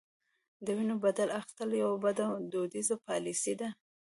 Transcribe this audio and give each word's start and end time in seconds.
د 0.65 0.67
وینو 0.77 0.95
بدل 1.05 1.29
اخیستل 1.39 1.69
یوه 1.83 1.97
بده 2.03 2.25
دودیزه 2.51 2.95
پالیسي 3.07 3.53
ده. 3.59 3.69